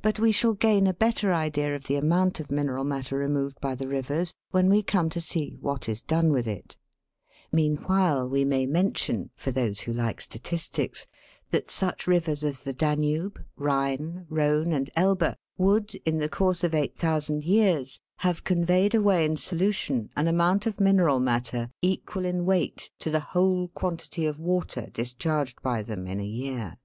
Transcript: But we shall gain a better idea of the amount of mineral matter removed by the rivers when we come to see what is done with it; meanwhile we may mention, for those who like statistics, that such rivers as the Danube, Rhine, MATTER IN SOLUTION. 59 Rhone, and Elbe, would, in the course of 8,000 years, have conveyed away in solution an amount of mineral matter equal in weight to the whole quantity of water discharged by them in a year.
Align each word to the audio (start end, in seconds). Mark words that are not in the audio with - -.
But 0.00 0.18
we 0.18 0.32
shall 0.32 0.54
gain 0.54 0.86
a 0.86 0.94
better 0.94 1.34
idea 1.34 1.76
of 1.76 1.84
the 1.84 1.96
amount 1.96 2.40
of 2.40 2.50
mineral 2.50 2.82
matter 2.82 3.18
removed 3.18 3.60
by 3.60 3.74
the 3.74 3.86
rivers 3.86 4.32
when 4.52 4.70
we 4.70 4.82
come 4.82 5.10
to 5.10 5.20
see 5.20 5.58
what 5.60 5.86
is 5.86 6.00
done 6.00 6.32
with 6.32 6.46
it; 6.46 6.78
meanwhile 7.52 8.26
we 8.26 8.42
may 8.42 8.64
mention, 8.64 9.28
for 9.36 9.50
those 9.50 9.80
who 9.80 9.92
like 9.92 10.22
statistics, 10.22 11.06
that 11.50 11.70
such 11.70 12.06
rivers 12.06 12.42
as 12.42 12.62
the 12.62 12.72
Danube, 12.72 13.38
Rhine, 13.54 13.54
MATTER 13.60 13.92
IN 13.92 14.06
SOLUTION. 14.06 14.24
59 14.24 14.48
Rhone, 14.48 14.72
and 14.72 14.90
Elbe, 14.96 15.36
would, 15.58 15.94
in 16.06 16.18
the 16.20 16.28
course 16.30 16.64
of 16.64 16.72
8,000 16.74 17.44
years, 17.44 18.00
have 18.20 18.44
conveyed 18.44 18.94
away 18.94 19.26
in 19.26 19.36
solution 19.36 20.08
an 20.16 20.26
amount 20.26 20.64
of 20.64 20.80
mineral 20.80 21.20
matter 21.20 21.70
equal 21.82 22.24
in 22.24 22.46
weight 22.46 22.90
to 23.00 23.10
the 23.10 23.20
whole 23.20 23.68
quantity 23.68 24.24
of 24.24 24.40
water 24.40 24.86
discharged 24.90 25.60
by 25.60 25.82
them 25.82 26.06
in 26.06 26.18
a 26.18 26.24
year. 26.24 26.78